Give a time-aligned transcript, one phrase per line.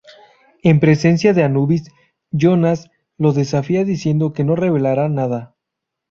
[0.63, 1.91] En presencia de Anubis,
[2.31, 5.53] Jonas lo desafía diciendo que no revelara nada.